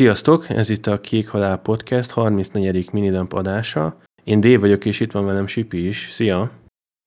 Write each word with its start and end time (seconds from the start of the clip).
Sziasztok, 0.00 0.48
ez 0.48 0.68
itt 0.68 0.86
a 0.86 1.00
Kék 1.00 1.28
Halál 1.28 1.58
Podcast 1.58 2.10
34. 2.10 2.92
minidump 2.92 3.32
adása. 3.32 3.96
Én 4.24 4.40
Dév 4.40 4.60
vagyok, 4.60 4.84
és 4.84 5.00
itt 5.00 5.12
van 5.12 5.24
velem 5.24 5.46
Sipi 5.46 5.86
is. 5.86 6.08
Szia! 6.10 6.50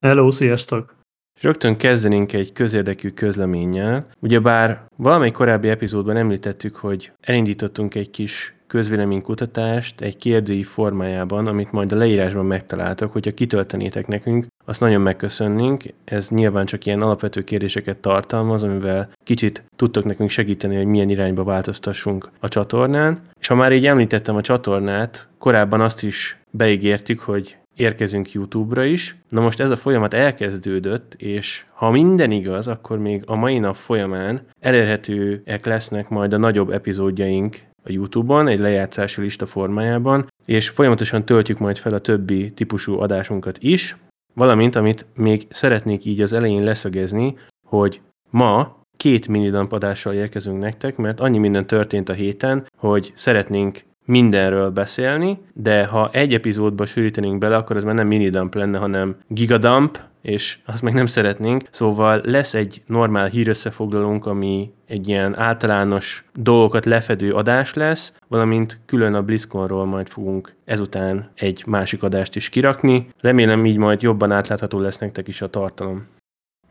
Hello, 0.05 0.31
sziasztok! 0.31 0.95
És 1.35 1.43
rögtön 1.43 1.77
kezdenénk 1.77 2.33
egy 2.33 2.51
közérdekű 2.51 3.09
közleménnyel. 3.09 4.07
Ugyebár 4.19 4.85
valamelyik 4.97 5.33
korábbi 5.33 5.69
epizódban 5.69 6.17
említettük, 6.17 6.75
hogy 6.75 7.11
elindítottunk 7.19 7.95
egy 7.95 8.09
kis 8.09 8.55
közvéleménykutatást 8.73 10.01
egy 10.01 10.15
kérdői 10.15 10.63
formájában, 10.63 11.47
amit 11.47 11.71
majd 11.71 11.91
a 11.91 11.95
leírásban 11.95 12.45
megtaláltok, 12.45 13.11
hogyha 13.11 13.31
kitöltenétek 13.33 14.07
nekünk, 14.07 14.45
azt 14.65 14.79
nagyon 14.79 15.01
megköszönnénk. 15.01 15.83
Ez 16.03 16.29
nyilván 16.29 16.65
csak 16.65 16.85
ilyen 16.85 17.01
alapvető 17.01 17.43
kérdéseket 17.43 17.97
tartalmaz, 17.97 18.63
amivel 18.63 19.09
kicsit 19.23 19.63
tudtok 19.75 20.03
nekünk 20.03 20.29
segíteni, 20.29 20.75
hogy 20.75 20.85
milyen 20.85 21.09
irányba 21.09 21.43
változtassunk 21.43 22.29
a 22.39 22.47
csatornán. 22.47 23.19
És 23.39 23.47
ha 23.47 23.55
már 23.55 23.71
így 23.71 23.85
említettem 23.85 24.35
a 24.35 24.41
csatornát, 24.41 25.29
korábban 25.37 25.81
azt 25.81 26.03
is 26.03 26.37
beígértük, 26.51 27.19
hogy 27.19 27.57
érkezünk 27.75 28.31
YouTube-ra 28.31 28.83
is. 28.83 29.15
Na 29.29 29.41
most 29.41 29.59
ez 29.59 29.69
a 29.69 29.75
folyamat 29.75 30.13
elkezdődött, 30.13 31.13
és 31.17 31.65
ha 31.73 31.91
minden 31.91 32.31
igaz, 32.31 32.67
akkor 32.67 32.97
még 32.97 33.23
a 33.25 33.35
mai 33.35 33.59
nap 33.59 33.75
folyamán 33.75 34.41
elérhetőek 34.59 35.65
lesznek 35.65 36.09
majd 36.09 36.33
a 36.33 36.37
nagyobb 36.37 36.69
epizódjaink 36.69 37.71
a 37.83 37.91
YouTube-on, 37.91 38.47
egy 38.47 38.59
lejátszási 38.59 39.21
lista 39.21 39.45
formájában, 39.45 40.27
és 40.45 40.69
folyamatosan 40.69 41.25
töltjük 41.25 41.59
majd 41.59 41.77
fel 41.77 41.93
a 41.93 41.99
többi 41.99 42.51
típusú 42.51 42.99
adásunkat 42.99 43.57
is, 43.57 43.97
valamint 44.33 44.75
amit 44.75 45.05
még 45.15 45.47
szeretnék 45.49 46.05
így 46.05 46.21
az 46.21 46.33
elején 46.33 46.63
leszögezni, 46.63 47.35
hogy 47.65 48.01
ma 48.29 48.81
két 48.97 49.27
minidump 49.27 49.71
adással 49.71 50.13
érkezünk 50.13 50.59
nektek, 50.59 50.95
mert 50.95 51.19
annyi 51.19 51.37
minden 51.37 51.67
történt 51.67 52.09
a 52.09 52.13
héten, 52.13 52.67
hogy 52.77 53.11
szeretnénk 53.15 53.81
mindenről 54.05 54.69
beszélni, 54.69 55.39
de 55.53 55.85
ha 55.85 56.09
egy 56.11 56.33
epizódba 56.33 56.85
sűrítenénk 56.85 57.37
bele, 57.37 57.55
akkor 57.55 57.77
ez 57.77 57.83
már 57.83 57.95
nem 57.95 58.07
minidump 58.07 58.55
lenne, 58.55 58.77
hanem 58.77 59.15
gigadump, 59.27 59.99
és 60.21 60.57
azt 60.65 60.81
meg 60.81 60.93
nem 60.93 61.05
szeretnénk. 61.05 61.63
Szóval 61.71 62.21
lesz 62.25 62.53
egy 62.53 62.81
normál 62.87 63.27
hírösszefoglalónk, 63.27 64.25
ami 64.25 64.71
egy 64.87 65.07
ilyen 65.07 65.37
általános 65.37 66.25
dolgokat 66.33 66.85
lefedő 66.85 67.31
adás 67.31 67.73
lesz, 67.73 68.13
valamint 68.27 68.79
külön 68.85 69.13
a 69.13 69.21
BlizzConról 69.21 69.85
majd 69.85 70.07
fogunk 70.07 70.55
ezután 70.65 71.31
egy 71.35 71.63
másik 71.67 72.03
adást 72.03 72.35
is 72.35 72.49
kirakni. 72.49 73.07
Remélem 73.19 73.65
így 73.65 73.77
majd 73.77 74.01
jobban 74.01 74.31
átlátható 74.31 74.79
lesz 74.79 74.97
nektek 74.97 75.27
is 75.27 75.41
a 75.41 75.47
tartalom. 75.47 76.05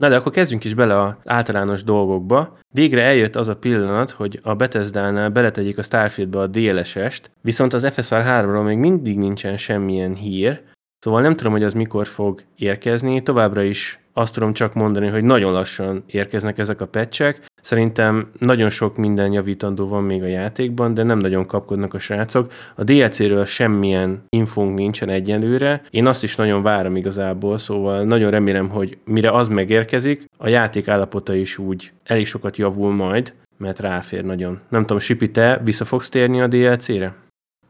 Na 0.02 0.08
de 0.08 0.16
akkor 0.16 0.32
kezdjünk 0.32 0.64
is 0.64 0.74
bele 0.74 1.02
az 1.02 1.14
általános 1.24 1.84
dolgokba. 1.84 2.58
Végre 2.70 3.02
eljött 3.02 3.36
az 3.36 3.48
a 3.48 3.56
pillanat, 3.56 4.10
hogy 4.10 4.40
a 4.42 4.54
Bethesda-nál 4.54 5.30
beletegyék 5.30 5.78
a 5.78 5.82
Starfieldbe 5.82 6.38
a 6.38 6.46
DLSS-t, 6.46 7.30
viszont 7.40 7.72
az 7.72 7.86
FSR 7.92 8.22
3-ról 8.26 8.64
még 8.64 8.76
mindig 8.76 9.18
nincsen 9.18 9.56
semmilyen 9.56 10.14
hír, 10.14 10.62
Szóval 10.98 11.20
nem 11.20 11.36
tudom, 11.36 11.52
hogy 11.52 11.62
az 11.62 11.74
mikor 11.74 12.06
fog 12.06 12.40
érkezni, 12.56 13.22
továbbra 13.22 13.62
is 13.62 13.98
azt 14.12 14.34
tudom 14.34 14.52
csak 14.52 14.74
mondani, 14.74 15.08
hogy 15.08 15.24
nagyon 15.24 15.52
lassan 15.52 16.04
érkeznek 16.06 16.58
ezek 16.58 16.80
a 16.80 16.86
pecsek. 16.86 17.44
Szerintem 17.62 18.30
nagyon 18.38 18.70
sok 18.70 18.96
minden 18.96 19.32
javítandó 19.32 19.86
van 19.86 20.02
még 20.02 20.22
a 20.22 20.26
játékban, 20.26 20.94
de 20.94 21.02
nem 21.02 21.18
nagyon 21.18 21.46
kapkodnak 21.46 21.94
a 21.94 21.98
srácok. 21.98 22.52
A 22.74 22.84
DLC-ről 22.84 23.44
semmilyen 23.44 24.22
infónk 24.28 24.74
nincsen 24.74 25.08
egyenlőre. 25.08 25.82
Én 25.90 26.06
azt 26.06 26.22
is 26.22 26.36
nagyon 26.36 26.62
várom 26.62 26.96
igazából, 26.96 27.58
szóval 27.58 28.04
nagyon 28.04 28.30
remélem, 28.30 28.68
hogy 28.68 28.98
mire 29.04 29.30
az 29.30 29.48
megérkezik, 29.48 30.24
a 30.36 30.48
játék 30.48 30.88
állapota 30.88 31.34
is 31.34 31.58
úgy 31.58 31.92
elég 32.04 32.26
sokat 32.26 32.56
javul 32.56 32.92
majd, 32.92 33.34
mert 33.56 33.78
ráfér 33.78 34.24
nagyon. 34.24 34.60
Nem 34.68 34.80
tudom, 34.80 34.98
Sipi, 34.98 35.30
te 35.30 35.60
vissza 35.64 35.84
fogsz 35.84 36.08
térni 36.08 36.40
a 36.40 36.46
DLC-re? 36.46 37.14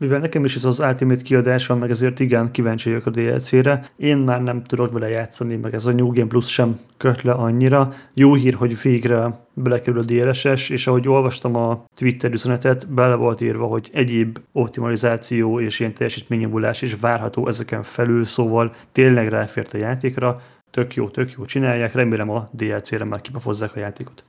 Mivel 0.02 0.18
nekem 0.18 0.44
is 0.44 0.56
ez 0.56 0.64
az 0.64 0.78
Ultimate 0.78 1.22
kiadás 1.22 1.66
van, 1.66 1.78
meg 1.78 1.90
ezért 1.90 2.20
igen, 2.20 2.50
kíváncsi 2.50 2.88
vagyok 2.88 3.06
a 3.06 3.10
DLC-re. 3.10 3.86
Én 3.96 4.16
már 4.16 4.42
nem 4.42 4.62
tudok 4.62 4.92
vele 4.92 5.08
játszani, 5.08 5.56
meg 5.56 5.74
ez 5.74 5.86
a 5.86 5.92
New 5.92 6.12
Game 6.12 6.26
Plus 6.26 6.52
sem 6.52 6.78
köt 6.96 7.22
le 7.22 7.32
annyira. 7.32 7.92
Jó 8.14 8.34
hír, 8.34 8.54
hogy 8.54 8.82
végre 8.82 9.40
belekerül 9.54 10.00
a 10.00 10.04
DLSS, 10.04 10.68
és 10.68 10.86
ahogy 10.86 11.08
olvastam 11.08 11.56
a 11.56 11.84
Twitter 11.96 12.32
üzenetet, 12.32 12.88
bele 12.88 13.14
volt 13.14 13.40
írva, 13.40 13.66
hogy 13.66 13.90
egyéb 13.92 14.38
optimalizáció 14.52 15.60
és 15.60 15.80
ilyen 15.80 15.94
teljesítményjavulás 15.94 16.82
is 16.82 17.00
várható 17.00 17.48
ezeken 17.48 17.82
felül, 17.82 18.24
szóval 18.24 18.74
tényleg 18.92 19.28
ráfért 19.28 19.74
a 19.74 19.78
játékra. 19.78 20.40
Tök 20.70 20.94
jó, 20.94 21.08
tök 21.08 21.32
jó 21.32 21.44
csinálják, 21.44 21.94
remélem 21.94 22.30
a 22.30 22.48
DLC-re 22.52 23.04
már 23.04 23.20
kipafozzák 23.20 23.76
a 23.76 23.78
játékot. 23.78 24.24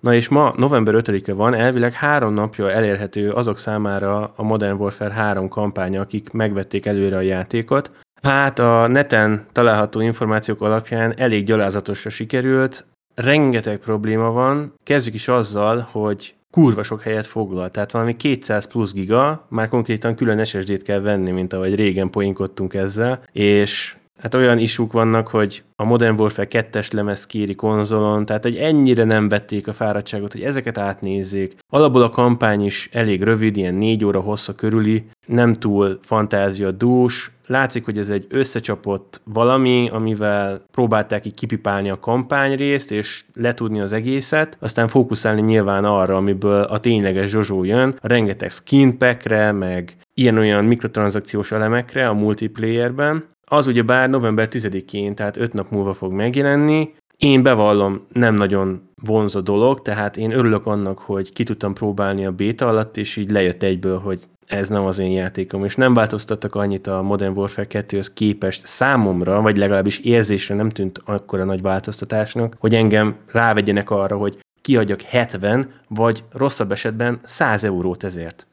Na 0.00 0.14
és 0.14 0.28
ma 0.28 0.54
november 0.56 0.94
5-e 0.98 1.32
van, 1.32 1.54
elvileg 1.54 1.92
három 1.92 2.34
napja 2.34 2.70
elérhető 2.70 3.30
azok 3.30 3.58
számára 3.58 4.32
a 4.36 4.42
Modern 4.42 4.76
Warfare 4.76 5.14
3 5.14 5.48
kampánya, 5.48 6.00
akik 6.00 6.30
megvették 6.30 6.86
előre 6.86 7.16
a 7.16 7.20
játékot. 7.20 7.90
Hát 8.22 8.58
a 8.58 8.86
neten 8.86 9.46
található 9.52 10.00
információk 10.00 10.60
alapján 10.60 11.14
elég 11.16 11.44
gyalázatosra 11.44 12.10
sikerült, 12.10 12.86
rengeteg 13.14 13.78
probléma 13.78 14.30
van. 14.30 14.74
Kezdjük 14.82 15.14
is 15.14 15.28
azzal, 15.28 15.88
hogy 15.90 16.34
kurva 16.50 16.82
sok 16.82 17.02
helyet 17.02 17.26
foglal, 17.26 17.70
tehát 17.70 17.92
valami 17.92 18.16
200 18.16 18.66
plusz 18.66 18.92
giga, 18.92 19.46
már 19.48 19.68
konkrétan 19.68 20.14
külön 20.14 20.44
SSD-t 20.44 20.82
kell 20.82 21.00
venni, 21.00 21.30
mint 21.30 21.52
ahogy 21.52 21.74
régen 21.74 22.10
poinkodtunk 22.10 22.74
ezzel, 22.74 23.22
és 23.32 23.96
hát 24.18 24.34
olyan 24.34 24.58
isuk 24.58 24.92
vannak, 24.92 25.28
hogy 25.28 25.62
a 25.76 25.84
Modern 25.84 26.20
Warfare 26.20 26.48
2-es 26.50 26.92
lemez 26.92 27.26
kéri 27.26 27.54
konzolon, 27.54 28.26
tehát 28.26 28.42
hogy 28.42 28.56
ennyire 28.56 29.04
nem 29.04 29.28
vették 29.28 29.68
a 29.68 29.72
fáradtságot, 29.72 30.32
hogy 30.32 30.42
ezeket 30.42 30.78
átnézzék. 30.78 31.56
Alapból 31.72 32.02
a 32.02 32.10
kampány 32.10 32.64
is 32.64 32.88
elég 32.92 33.22
rövid, 33.22 33.56
ilyen 33.56 33.74
négy 33.74 34.04
óra 34.04 34.20
hossza 34.20 34.54
körüli, 34.54 35.04
nem 35.26 35.52
túl 35.52 35.98
fantázia 36.02 36.70
dús, 36.70 37.30
látszik, 37.48 37.84
hogy 37.84 37.98
ez 37.98 38.10
egy 38.10 38.26
összecsapott 38.28 39.20
valami, 39.24 39.88
amivel 39.92 40.62
próbálták 40.70 41.26
így 41.26 41.34
kipipálni 41.34 41.90
a 41.90 42.00
kampányrészt, 42.00 42.92
és 42.92 43.24
letudni 43.34 43.80
az 43.80 43.92
egészet, 43.92 44.56
aztán 44.60 44.88
fókuszálni 44.88 45.40
nyilván 45.40 45.84
arra, 45.84 46.16
amiből 46.16 46.62
a 46.62 46.80
tényleges 46.80 47.30
zsozsó 47.30 47.64
jön, 47.64 47.96
a 48.00 48.08
rengeteg 48.08 48.50
skin 48.50 48.98
packre, 48.98 49.52
meg 49.52 49.96
ilyen-olyan 50.14 50.64
mikrotranszakciós 50.64 51.52
elemekre 51.52 52.08
a 52.08 52.14
multiplayerben, 52.14 53.24
az 53.48 53.66
ugye 53.66 53.82
bár 53.82 54.10
november 54.10 54.48
10-én, 54.50 55.14
tehát 55.14 55.36
5 55.36 55.52
nap 55.52 55.70
múlva 55.70 55.92
fog 55.92 56.12
megjelenni. 56.12 56.94
Én 57.16 57.42
bevallom, 57.42 58.06
nem 58.12 58.34
nagyon 58.34 58.82
vonzó 59.02 59.40
dolog, 59.40 59.82
tehát 59.82 60.16
én 60.16 60.30
örülök 60.30 60.66
annak, 60.66 60.98
hogy 60.98 61.32
ki 61.32 61.44
tudtam 61.44 61.74
próbálni 61.74 62.26
a 62.26 62.32
béta 62.32 62.66
alatt, 62.66 62.96
és 62.96 63.16
így 63.16 63.30
lejött 63.30 63.62
egyből, 63.62 63.98
hogy 63.98 64.20
ez 64.46 64.68
nem 64.68 64.84
az 64.84 64.98
én 64.98 65.10
játékom, 65.10 65.64
és 65.64 65.76
nem 65.76 65.94
változtattak 65.94 66.54
annyit 66.54 66.86
a 66.86 67.02
Modern 67.02 67.36
Warfare 67.36 67.66
2-höz 67.70 68.06
képest 68.14 68.66
számomra, 68.66 69.40
vagy 69.40 69.56
legalábbis 69.56 69.98
érzésre 69.98 70.54
nem 70.54 70.68
tűnt 70.68 71.00
akkora 71.04 71.44
nagy 71.44 71.62
változtatásnak, 71.62 72.56
hogy 72.58 72.74
engem 72.74 73.16
rávegyenek 73.26 73.90
arra, 73.90 74.16
hogy 74.16 74.38
kiadjak 74.60 75.00
70, 75.00 75.70
vagy 75.88 76.24
rosszabb 76.32 76.72
esetben 76.72 77.20
100 77.24 77.64
eurót 77.64 78.04
ezért. 78.04 78.46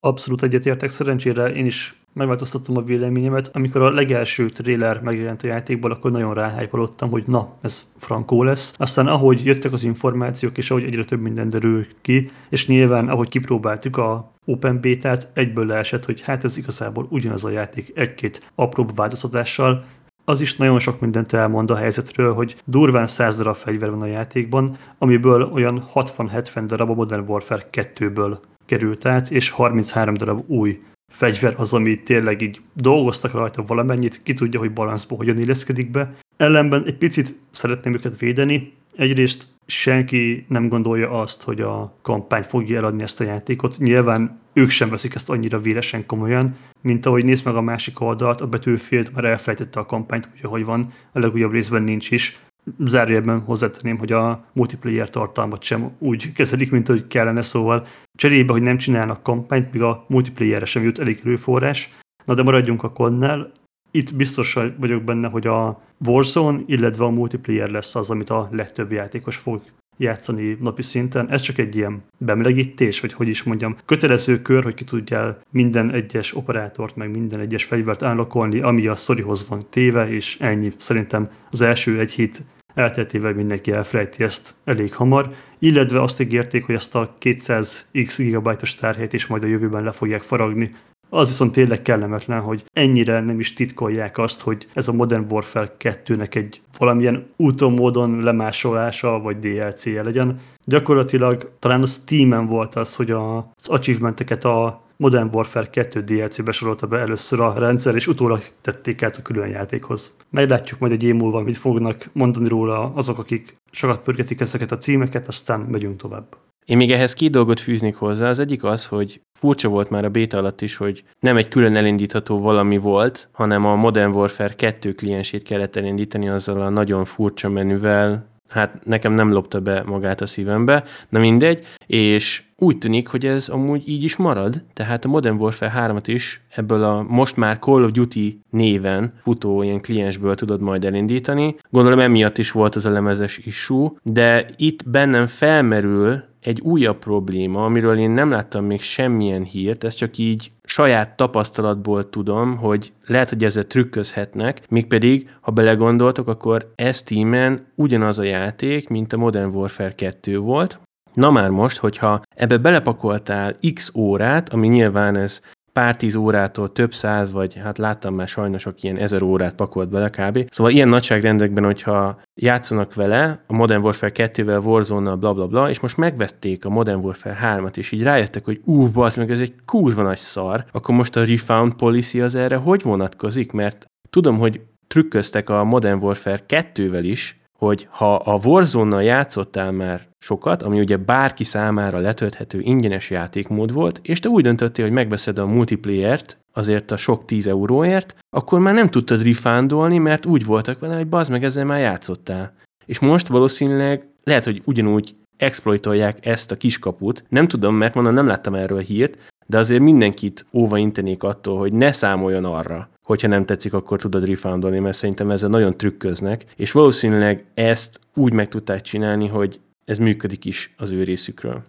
Abszolút 0.00 0.42
egyetértek, 0.42 0.90
szerencsére 0.90 1.46
én 1.52 1.66
is 1.66 2.03
megváltoztattam 2.14 2.76
a 2.76 2.82
véleményemet. 2.82 3.50
Amikor 3.52 3.82
a 3.82 3.90
legelső 3.90 4.48
trailer 4.50 5.00
megjelent 5.00 5.42
a 5.42 5.46
játékból, 5.46 5.90
akkor 5.90 6.10
nagyon 6.10 6.34
ráhájpolottam, 6.34 7.10
hogy 7.10 7.24
na, 7.26 7.54
ez 7.60 7.92
frankó 7.96 8.42
lesz. 8.42 8.74
Aztán 8.78 9.06
ahogy 9.06 9.44
jöttek 9.44 9.72
az 9.72 9.84
információk, 9.84 10.58
és 10.58 10.70
ahogy 10.70 10.84
egyre 10.84 11.04
több 11.04 11.20
minden 11.20 11.48
derült 11.48 11.94
ki, 12.00 12.30
és 12.48 12.66
nyilván 12.66 13.08
ahogy 13.08 13.28
kipróbáltuk 13.28 13.96
a 13.96 14.32
Open 14.44 14.80
Beta-t, 14.80 15.28
egyből 15.32 15.66
leesett, 15.66 16.04
hogy 16.04 16.20
hát 16.20 16.44
ez 16.44 16.56
igazából 16.56 17.06
ugyanaz 17.10 17.44
a 17.44 17.50
játék 17.50 17.92
egy-két 17.94 18.50
apróbb 18.54 18.96
változtatással, 18.96 19.84
az 20.24 20.40
is 20.40 20.56
nagyon 20.56 20.78
sok 20.78 21.00
mindent 21.00 21.32
elmond 21.32 21.70
a 21.70 21.76
helyzetről, 21.76 22.34
hogy 22.34 22.56
durván 22.64 23.06
100 23.06 23.36
darab 23.36 23.54
fegyver 23.54 23.90
van 23.90 24.02
a 24.02 24.06
játékban, 24.06 24.76
amiből 24.98 25.42
olyan 25.42 25.86
60-70 25.94 26.64
darab 26.66 26.90
a 26.90 26.94
Modern 26.94 27.28
Warfare 27.28 27.68
2-ből 27.72 28.38
került 28.66 29.06
át, 29.06 29.30
és 29.30 29.50
33 29.50 30.14
darab 30.14 30.50
új 30.50 30.80
fegyver 31.12 31.54
az, 31.56 31.72
ami 31.72 32.02
tényleg 32.02 32.42
így 32.42 32.60
dolgoztak 32.72 33.32
rajta 33.32 33.64
valamennyit, 33.64 34.22
ki 34.22 34.34
tudja, 34.34 34.58
hogy 34.58 34.72
balanszból 34.72 35.18
hogyan 35.18 35.38
illeszkedik 35.38 35.90
be. 35.90 36.14
Ellenben 36.36 36.84
egy 36.86 36.96
picit 36.96 37.38
szeretném 37.50 37.94
őket 37.94 38.18
védeni. 38.18 38.72
Egyrészt 38.96 39.46
senki 39.66 40.44
nem 40.48 40.68
gondolja 40.68 41.10
azt, 41.10 41.42
hogy 41.42 41.60
a 41.60 41.96
kampány 42.02 42.42
fogja 42.42 42.78
eladni 42.78 43.02
ezt 43.02 43.20
a 43.20 43.24
játékot. 43.24 43.78
Nyilván 43.78 44.40
ők 44.52 44.70
sem 44.70 44.90
veszik 44.90 45.14
ezt 45.14 45.30
annyira 45.30 45.58
véresen 45.58 46.06
komolyan, 46.06 46.56
mint 46.80 47.06
ahogy 47.06 47.24
néz 47.24 47.42
meg 47.42 47.56
a 47.56 47.60
másik 47.60 48.00
oldalt, 48.00 48.40
a 48.40 48.48
Battlefield 48.48 49.10
már 49.14 49.24
elfelejtette 49.24 49.80
a 49.80 49.86
kampányt, 49.86 50.28
úgy, 50.34 50.40
ahogy 50.42 50.64
van, 50.64 50.92
a 51.12 51.18
legújabb 51.18 51.52
részben 51.52 51.82
nincs 51.82 52.10
is 52.10 52.38
zárójelben 52.78 53.40
hozzátenném, 53.40 53.98
hogy 53.98 54.12
a 54.12 54.44
multiplayer 54.52 55.10
tartalmat 55.10 55.62
sem 55.62 55.90
úgy 55.98 56.32
kezelik, 56.32 56.70
mint 56.70 56.88
ahogy 56.88 57.06
kellene, 57.06 57.42
szóval 57.42 57.86
cserébe, 58.18 58.52
hogy 58.52 58.62
nem 58.62 58.76
csinálnak 58.76 59.22
kampányt, 59.22 59.72
míg 59.72 59.82
a 59.82 60.04
multiplayerre 60.08 60.64
sem 60.64 60.82
jut 60.82 60.98
elég 60.98 61.20
erőforrás. 61.20 61.98
Na 62.24 62.34
de 62.34 62.42
maradjunk 62.42 62.82
a 62.82 62.92
konnál. 62.92 63.52
Itt 63.90 64.14
biztos 64.14 64.58
vagyok 64.78 65.02
benne, 65.02 65.28
hogy 65.28 65.46
a 65.46 65.82
Warzone, 66.06 66.62
illetve 66.66 67.04
a 67.04 67.10
multiplayer 67.10 67.70
lesz 67.70 67.94
az, 67.94 68.10
amit 68.10 68.30
a 68.30 68.48
legtöbb 68.52 68.92
játékos 68.92 69.36
fog 69.36 69.62
játszani 69.96 70.56
napi 70.60 70.82
szinten. 70.82 71.30
Ez 71.30 71.40
csak 71.40 71.58
egy 71.58 71.76
ilyen 71.76 72.02
bemelegítés, 72.18 73.00
vagy 73.00 73.12
hogy 73.12 73.28
is 73.28 73.42
mondjam, 73.42 73.76
kötelező 73.84 74.42
kör, 74.42 74.62
hogy 74.62 74.74
ki 74.74 74.84
tudjál 74.84 75.40
minden 75.50 75.90
egyes 75.90 76.36
operátort, 76.36 76.96
meg 76.96 77.10
minden 77.10 77.40
egyes 77.40 77.64
fegyvert 77.64 78.02
állokolni, 78.02 78.60
ami 78.60 78.86
a 78.86 78.94
sztorihoz 78.94 79.48
van 79.48 79.62
téve, 79.70 80.08
és 80.08 80.38
ennyi. 80.40 80.72
Szerintem 80.76 81.30
az 81.50 81.60
első 81.60 81.98
egy 81.98 82.10
hét 82.10 82.42
elteltével 82.74 83.32
mindenki 83.32 83.72
elfelejti 83.72 84.24
ezt 84.24 84.54
elég 84.64 84.94
hamar, 84.94 85.34
illetve 85.58 86.00
azt 86.00 86.20
ígérték, 86.20 86.64
hogy 86.64 86.74
ezt 86.74 86.94
a 86.94 87.16
200x 87.20 88.14
gigabajtos 88.16 88.74
tárhelyet 88.74 89.12
is 89.12 89.26
majd 89.26 89.42
a 89.42 89.46
jövőben 89.46 89.84
le 89.84 89.92
fogják 89.92 90.22
faragni. 90.22 90.74
Az 91.14 91.28
viszont 91.28 91.52
tényleg 91.52 91.82
kellemetlen, 91.82 92.40
hogy 92.40 92.64
ennyire 92.72 93.20
nem 93.20 93.40
is 93.40 93.52
titkolják 93.52 94.18
azt, 94.18 94.40
hogy 94.40 94.66
ez 94.72 94.88
a 94.88 94.92
Modern 94.92 95.26
Warfare 95.32 95.76
2-nek 95.78 96.34
egy 96.34 96.60
valamilyen 96.78 97.26
úton 97.36 97.72
módon 97.72 98.22
lemásolása 98.22 99.20
vagy 99.20 99.38
DLC-je 99.38 100.02
legyen. 100.02 100.40
Gyakorlatilag 100.64 101.50
talán 101.58 101.82
a 101.82 101.86
Steam-en 101.86 102.46
volt 102.46 102.74
az, 102.74 102.94
hogy 102.94 103.10
az 103.10 103.68
achievementeket 103.68 104.44
a 104.44 104.82
Modern 104.96 105.28
Warfare 105.32 105.70
2 105.70 106.00
DLC-be 106.00 106.52
sorolta 106.52 106.86
be 106.86 106.98
először 106.98 107.40
a 107.40 107.54
rendszer, 107.58 107.94
és 107.94 108.06
utólag 108.06 108.42
tették 108.60 109.02
át 109.02 109.16
a 109.16 109.22
külön 109.22 109.48
játékhoz. 109.48 110.16
Meglátjuk 110.30 110.78
majd 110.80 110.92
egy 110.92 111.02
év 111.02 111.14
múlva, 111.14 111.40
mit 111.40 111.56
fognak 111.56 112.10
mondani 112.12 112.48
róla 112.48 112.92
azok, 112.94 113.18
akik 113.18 113.56
sokat 113.70 114.02
pörgetik 114.02 114.40
ezeket 114.40 114.72
a 114.72 114.78
címeket, 114.78 115.28
aztán 115.28 115.60
megyünk 115.60 115.96
tovább. 115.96 116.36
Én 116.64 116.76
még 116.76 116.92
ehhez 116.92 117.14
két 117.14 117.30
dolgot 117.30 117.60
fűznék 117.60 117.96
hozzá. 117.96 118.28
Az 118.28 118.38
egyik 118.38 118.64
az, 118.64 118.86
hogy 118.86 119.20
furcsa 119.38 119.68
volt 119.68 119.90
már 119.90 120.04
a 120.04 120.08
beta 120.08 120.38
alatt 120.38 120.60
is, 120.60 120.76
hogy 120.76 121.04
nem 121.20 121.36
egy 121.36 121.48
külön 121.48 121.76
elindítható 121.76 122.40
valami 122.40 122.78
volt, 122.78 123.28
hanem 123.32 123.64
a 123.64 123.74
Modern 123.74 124.12
Warfare 124.12 124.54
2 124.54 124.92
kliensét 124.92 125.42
kellett 125.42 125.76
elindítani 125.76 126.28
azzal 126.28 126.60
a 126.60 126.68
nagyon 126.68 127.04
furcsa 127.04 127.48
menüvel, 127.48 128.26
hát 128.48 128.84
nekem 128.84 129.12
nem 129.12 129.32
lopta 129.32 129.60
be 129.60 129.82
magát 129.86 130.20
a 130.20 130.26
szívembe, 130.26 130.84
na 131.08 131.18
mindegy, 131.18 131.66
és 131.86 132.42
úgy 132.56 132.78
tűnik, 132.78 133.08
hogy 133.08 133.26
ez 133.26 133.48
amúgy 133.48 133.88
így 133.88 134.04
is 134.04 134.16
marad, 134.16 134.62
tehát 134.72 135.04
a 135.04 135.08
Modern 135.08 135.36
Warfare 135.36 135.72
3-at 135.76 136.06
is 136.06 136.40
ebből 136.48 136.82
a 136.82 137.02
most 137.02 137.36
már 137.36 137.58
Call 137.58 137.82
of 137.82 137.90
Duty 137.90 138.40
néven 138.50 139.12
futó 139.22 139.62
ilyen 139.62 139.80
kliensből 139.80 140.34
tudod 140.34 140.60
majd 140.60 140.84
elindítani. 140.84 141.56
Gondolom 141.70 141.98
emiatt 141.98 142.38
is 142.38 142.50
volt 142.50 142.74
az 142.74 142.86
a 142.86 142.90
lemezes 142.90 143.38
issue, 143.38 143.90
de 144.02 144.46
itt 144.56 144.88
bennem 144.88 145.26
felmerül 145.26 146.24
egy 146.44 146.60
újabb 146.60 146.98
probléma, 146.98 147.64
amiről 147.64 147.98
én 147.98 148.10
nem 148.10 148.30
láttam 148.30 148.64
még 148.64 148.80
semmilyen 148.80 149.42
hírt, 149.42 149.84
ez 149.84 149.94
csak 149.94 150.18
így 150.18 150.52
saját 150.62 151.16
tapasztalatból 151.16 152.08
tudom, 152.08 152.56
hogy 152.56 152.92
lehet, 153.06 153.28
hogy 153.28 153.44
ezzel 153.44 153.64
trükközhetnek, 153.64 154.62
mégpedig, 154.68 155.30
ha 155.40 155.50
belegondoltok, 155.50 156.28
akkor 156.28 156.72
tímen 157.04 157.66
ugyanaz 157.74 158.18
a 158.18 158.22
játék, 158.22 158.88
mint 158.88 159.12
a 159.12 159.16
Modern 159.16 159.54
Warfare 159.54 159.94
2 159.94 160.38
volt, 160.38 160.78
Na 161.14 161.30
már 161.30 161.50
most, 161.50 161.76
hogyha 161.76 162.22
ebbe 162.36 162.58
belepakoltál 162.58 163.56
x 163.74 163.92
órát, 163.94 164.48
ami 164.48 164.68
nyilván 164.68 165.16
ez 165.16 165.40
pár 165.74 165.96
tíz 165.96 166.14
órától 166.14 166.72
több 166.72 166.94
száz, 166.94 167.32
vagy 167.32 167.54
hát 167.54 167.78
láttam 167.78 168.14
már 168.14 168.28
sajnos, 168.28 168.66
aki 168.66 168.84
ilyen 168.84 168.96
ezer 168.96 169.22
órát 169.22 169.54
pakolt 169.54 169.88
bele 169.88 170.10
kb. 170.10 170.46
Szóval 170.50 170.72
ilyen 170.72 170.88
nagyságrendekben, 170.88 171.64
hogyha 171.64 172.20
játszanak 172.34 172.94
vele, 172.94 173.44
a 173.46 173.52
Modern 173.52 173.82
Warfare 173.82 174.12
2-vel, 174.16 174.64
warzone 174.64 175.14
bla 175.14 175.34
bla 175.34 175.46
bla, 175.46 175.70
és 175.70 175.80
most 175.80 175.96
megvették 175.96 176.64
a 176.64 176.68
Modern 176.68 177.04
Warfare 177.04 177.38
3-at, 177.42 177.76
és 177.76 177.92
így 177.92 178.02
rájöttek, 178.02 178.44
hogy 178.44 178.60
ú, 178.64 178.88
basz, 178.88 179.16
meg 179.16 179.30
ez 179.30 179.40
egy 179.40 179.54
kurva 179.64 180.02
nagy 180.02 180.18
szar, 180.18 180.64
akkor 180.72 180.94
most 180.94 181.16
a 181.16 181.24
Refound 181.24 181.74
Policy 181.74 182.20
az 182.20 182.34
erre 182.34 182.56
hogy 182.56 182.82
vonatkozik? 182.82 183.52
Mert 183.52 183.86
tudom, 184.10 184.38
hogy 184.38 184.60
trükköztek 184.86 185.50
a 185.50 185.64
Modern 185.64 186.02
Warfare 186.02 186.40
2-vel 186.48 187.00
is, 187.02 187.38
hogy 187.58 187.88
ha 187.90 188.14
a 188.14 188.40
Warzone-nal 188.44 189.02
játszottál 189.02 189.72
már 189.72 190.08
sokat, 190.18 190.62
ami 190.62 190.80
ugye 190.80 190.96
bárki 190.96 191.44
számára 191.44 191.98
letölthető 191.98 192.60
ingyenes 192.60 193.10
játékmód 193.10 193.72
volt, 193.72 194.00
és 194.02 194.20
te 194.20 194.28
úgy 194.28 194.42
döntöttél, 194.42 194.84
hogy 194.84 194.94
megveszed 194.94 195.38
a 195.38 195.46
multiplayer-t 195.46 196.38
azért 196.52 196.90
a 196.90 196.96
sok 196.96 197.24
10 197.24 197.46
euróért, 197.46 198.16
akkor 198.30 198.60
már 198.60 198.74
nem 198.74 198.88
tudtad 198.88 199.22
refundolni, 199.22 199.98
mert 199.98 200.26
úgy 200.26 200.44
voltak 200.44 200.78
vele, 200.78 200.96
hogy 200.96 201.08
bazd 201.08 201.30
meg 201.30 201.44
ezzel 201.44 201.64
már 201.64 201.80
játszottál. 201.80 202.52
És 202.86 202.98
most 202.98 203.26
valószínűleg 203.26 204.08
lehet, 204.22 204.44
hogy 204.44 204.62
ugyanúgy 204.64 205.14
exploitolják 205.36 206.26
ezt 206.26 206.50
a 206.50 206.56
kiskaput. 206.56 207.24
Nem 207.28 207.48
tudom, 207.48 207.74
mert 207.74 207.94
mondom, 207.94 208.14
nem 208.14 208.26
láttam 208.26 208.54
erről 208.54 208.80
hírt, 208.80 209.18
de 209.46 209.58
azért 209.58 209.80
mindenkit 209.80 210.46
óva 210.52 210.78
intenék 210.78 211.22
attól, 211.22 211.58
hogy 211.58 211.72
ne 211.72 211.92
számoljon 211.92 212.44
arra, 212.44 212.88
hogyha 213.04 213.28
nem 213.28 213.46
tetszik, 213.46 213.72
akkor 213.72 214.00
tudod 214.00 214.26
refundolni, 214.26 214.78
mert 214.78 214.96
szerintem 214.96 215.30
ezzel 215.30 215.48
nagyon 215.48 215.76
trükköznek, 215.76 216.44
és 216.56 216.72
valószínűleg 216.72 217.44
ezt 217.54 218.00
úgy 218.14 218.32
meg 218.32 218.48
tudták 218.48 218.80
csinálni, 218.80 219.26
hogy 219.26 219.60
ez 219.84 219.98
működik 219.98 220.44
is 220.44 220.74
az 220.76 220.90
ő 220.90 221.02
részükről. 221.02 221.62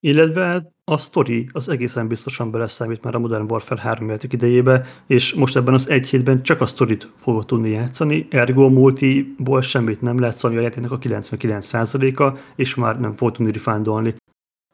Illetve 0.00 0.72
a 0.84 0.98
story 0.98 1.48
az 1.52 1.68
egészen 1.68 2.08
biztosan 2.08 2.50
beleszámít 2.50 3.02
már 3.02 3.14
a 3.14 3.18
Modern 3.18 3.50
Warfare 3.50 3.80
3 3.80 4.08
játék 4.08 4.32
idejébe, 4.32 4.86
és 5.06 5.34
most 5.34 5.56
ebben 5.56 5.74
az 5.74 5.88
egy 5.88 6.06
hétben 6.06 6.42
csak 6.42 6.60
a 6.60 6.66
storyt 6.66 7.08
fogod 7.16 7.46
tudni 7.46 7.70
játszani, 7.70 8.26
ergo 8.30 8.68
multiból 8.68 9.60
semmit 9.60 10.00
nem 10.00 10.18
lehet 10.18 10.44
ami 10.44 10.56
a 10.56 10.60
játéknak 10.60 10.92
a 10.92 10.98
99%-a, 10.98 12.38
és 12.56 12.74
már 12.74 13.00
nem 13.00 13.16
fog 13.16 13.30
tudni 13.30 13.52
refundolni. 13.52 14.14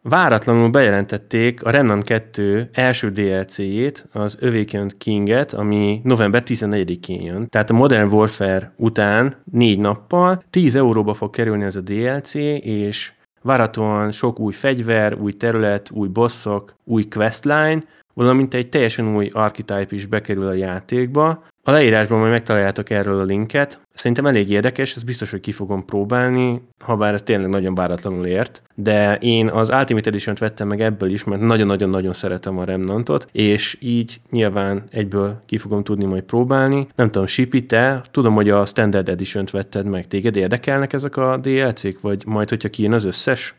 Váratlanul 0.09 0.69
bejelentették 0.71 1.63
a 1.63 1.71
Remnant 1.71 2.05
2 2.05 2.69
első 2.73 3.11
DLC-jét, 3.11 4.09
az 4.13 4.39
Awakened 4.41 4.97
King-et, 4.97 5.53
ami 5.53 6.01
november 6.03 6.43
14-én 6.47 7.23
jön. 7.23 7.49
Tehát 7.49 7.71
a 7.71 7.75
Modern 7.75 8.13
Warfare 8.13 8.73
után 8.77 9.37
négy 9.53 9.79
nappal 9.79 10.43
10 10.51 10.77
euróba 10.77 11.15
fog 11.15 11.31
kerülni 11.31 11.65
ez 11.65 11.77
a 11.77 11.81
DLC, 11.81 12.35
és 12.65 13.13
várhatóan 13.43 14.11
sok 14.11 14.41
új 14.41 14.53
fegyver, 14.53 15.15
új 15.15 15.33
terület, 15.33 15.91
új 15.91 16.09
bosszok, 16.09 16.75
új 16.85 17.05
questline, 17.05 17.81
valamint 18.15 18.55
egy 18.55 18.69
teljesen 18.69 19.17
új 19.17 19.29
archetype 19.33 19.95
is 19.95 20.07
bekerül 20.07 20.47
a 20.47 20.53
játékba. 20.53 21.43
A 21.67 21.71
leírásban 21.71 22.19
majd 22.19 22.31
megtaláljátok 22.31 22.91
erről 22.91 23.21
a 23.21 23.25
linket. 23.25 23.81
Szerintem 23.93 24.27
elég 24.27 24.51
érdekes, 24.51 24.95
ez 24.95 25.03
biztos, 25.03 25.31
hogy 25.31 25.41
ki 25.41 25.53
fogom 25.53 25.85
próbálni, 25.85 26.63
ha 26.79 26.97
bár 26.97 27.15
ez 27.15 27.23
tényleg 27.23 27.49
nagyon 27.49 27.75
váratlanul 27.75 28.27
ért, 28.27 28.63
de 28.75 29.17
én 29.17 29.49
az 29.49 29.71
Ultimate 29.71 30.09
edition 30.09 30.35
vettem 30.39 30.69
meg 30.69 30.81
ebből 30.81 31.11
is, 31.11 31.25
mert 31.25 31.41
nagyon-nagyon-nagyon 31.41 32.13
szeretem 32.13 32.59
a 32.59 32.65
Remnantot, 32.65 33.29
és 33.33 33.77
így 33.81 34.21
nyilván 34.31 34.85
egyből 34.91 35.43
ki 35.47 35.59
fogom 35.59 35.85
tudni 35.85 36.05
majd 36.05 36.23
próbálni. 36.23 36.87
Nem 36.95 37.11
tudom, 37.11 37.27
Sipi, 37.27 37.67
te? 37.67 38.01
Tudom, 38.11 38.35
hogy 38.35 38.51
a 38.51 38.65
Standard 38.65 39.09
Edition-t 39.09 39.51
vetted 39.51 39.87
meg. 39.87 40.07
Téged 40.07 40.37
érdekelnek 40.37 40.93
ezek 40.93 41.17
a 41.17 41.37
DLC-k, 41.37 42.01
vagy 42.01 42.23
majd, 42.27 42.49
hogyha 42.49 42.69
kijön 42.69 42.93
az 42.93 43.05
összes? 43.05 43.55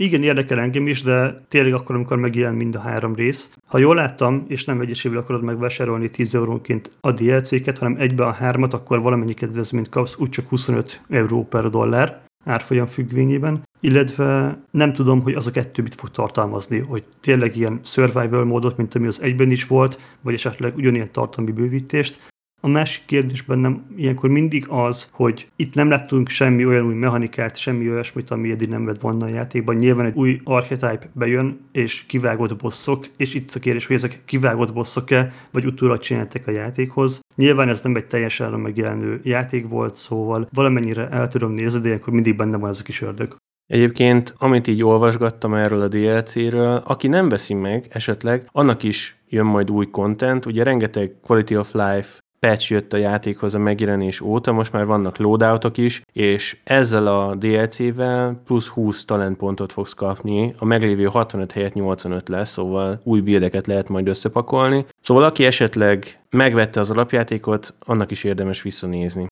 Igen, 0.00 0.22
érdekel 0.22 0.60
engem 0.60 0.86
is, 0.86 1.02
de 1.02 1.44
tényleg 1.48 1.74
akkor, 1.74 1.94
amikor 1.94 2.16
megjelen 2.16 2.54
mind 2.54 2.74
a 2.74 2.80
három 2.80 3.14
rész. 3.14 3.54
Ha 3.66 3.78
jól 3.78 3.94
láttam, 3.94 4.44
és 4.48 4.64
nem 4.64 4.80
egyesével 4.80 5.18
akarod 5.18 5.42
megvásárolni 5.42 6.10
10 6.10 6.34
eurónként 6.34 6.90
a 7.00 7.12
DLC-ket, 7.12 7.78
hanem 7.78 7.96
egybe 7.98 8.26
a 8.26 8.32
hármat, 8.32 8.74
akkor 8.74 9.02
valamennyi 9.02 9.34
kedvezményt 9.34 9.88
kapsz, 9.88 10.16
úgycsak 10.18 10.48
25 10.48 11.00
euró 11.08 11.44
per 11.44 11.70
dollár 11.70 12.20
árfolyam 12.44 12.86
függvényében, 12.86 13.62
illetve 13.80 14.58
nem 14.70 14.92
tudom, 14.92 15.22
hogy 15.22 15.34
az 15.34 15.46
a 15.46 15.50
kettő 15.50 15.82
mit 15.82 15.94
fog 15.94 16.10
tartalmazni, 16.10 16.78
hogy 16.78 17.04
tényleg 17.20 17.56
ilyen 17.56 17.80
survival 17.84 18.44
módot, 18.44 18.76
mint 18.76 18.94
ami 18.94 19.06
az 19.06 19.22
egyben 19.22 19.50
is 19.50 19.66
volt, 19.66 20.00
vagy 20.20 20.34
esetleg 20.34 20.76
ugyanilyen 20.76 21.12
tartalmi 21.12 21.52
bővítést, 21.52 22.26
a 22.60 22.68
másik 22.68 23.04
kérdés 23.04 23.42
bennem 23.42 23.86
ilyenkor 23.96 24.30
mindig 24.30 24.66
az, 24.68 25.10
hogy 25.12 25.48
itt 25.56 25.74
nem 25.74 25.88
láttunk 25.88 26.28
semmi 26.28 26.66
olyan 26.66 26.86
új 26.86 26.94
mechanikát, 26.94 27.56
semmi 27.56 27.90
olyasmit, 27.90 28.30
ami 28.30 28.50
eddig 28.50 28.68
nem 28.68 28.84
vett 28.84 29.00
volna 29.00 29.24
a 29.24 29.28
játékban. 29.28 29.76
Nyilván 29.76 30.06
egy 30.06 30.16
új 30.16 30.40
archetype 30.44 31.08
bejön, 31.12 31.60
és 31.72 32.06
kivágott 32.06 32.56
bosszok, 32.56 33.06
és 33.16 33.34
itt 33.34 33.54
a 33.54 33.58
kérdés, 33.58 33.86
hogy 33.86 33.96
ezek 33.96 34.20
kivágott 34.24 34.72
bosszok-e, 34.72 35.32
vagy 35.50 35.66
utólag 35.66 36.00
csináltak 36.00 36.46
a 36.46 36.50
játékhoz. 36.50 37.20
Nyilván 37.36 37.68
ez 37.68 37.82
nem 37.82 37.96
egy 37.96 38.06
teljesen 38.06 38.52
megjelenő 38.52 39.20
játék 39.24 39.68
volt, 39.68 39.94
szóval 39.94 40.48
valamennyire 40.52 41.08
el 41.08 41.28
tudom 41.28 41.52
nézni, 41.52 41.80
de 41.80 41.86
ilyenkor 41.86 42.12
mindig 42.12 42.36
benne 42.36 42.56
van 42.56 42.70
ez 42.70 42.78
a 42.80 42.82
kis 42.82 43.02
ördög. 43.02 43.36
Egyébként, 43.66 44.34
amit 44.36 44.66
így 44.66 44.82
olvasgattam 44.82 45.54
erről 45.54 45.80
a 45.80 45.88
DLC-ről, 45.88 46.82
aki 46.84 47.08
nem 47.08 47.28
veszi 47.28 47.54
meg 47.54 47.86
esetleg, 47.90 48.48
annak 48.52 48.82
is 48.82 49.22
jön 49.26 49.46
majd 49.46 49.70
új 49.70 49.86
content, 49.86 50.46
ugye 50.46 50.62
rengeteg 50.62 51.16
Quality 51.20 51.56
of 51.56 51.72
Life 51.72 52.18
patch 52.40 52.70
jött 52.70 52.92
a 52.92 52.96
játékhoz 52.96 53.54
a 53.54 53.58
megjelenés 53.58 54.20
óta, 54.20 54.52
most 54.52 54.72
már 54.72 54.86
vannak 54.86 55.16
loadoutok 55.16 55.76
is, 55.76 56.02
és 56.12 56.56
ezzel 56.64 57.06
a 57.06 57.34
DLC-vel 57.34 58.40
plusz 58.44 58.66
20 58.66 59.04
talentpontot 59.04 59.72
fogsz 59.72 59.92
kapni, 59.92 60.54
a 60.58 60.64
meglévő 60.64 61.04
65 61.04 61.52
helyett 61.52 61.72
85 61.74 62.28
lesz, 62.28 62.50
szóval 62.50 63.00
új 63.04 63.20
bildeket 63.20 63.66
lehet 63.66 63.88
majd 63.88 64.08
összepakolni. 64.08 64.86
Szóval 65.00 65.24
aki 65.24 65.44
esetleg 65.44 66.20
megvette 66.30 66.80
az 66.80 66.90
alapjátékot, 66.90 67.74
annak 67.78 68.10
is 68.10 68.24
érdemes 68.24 68.62
visszanézni. 68.62 69.26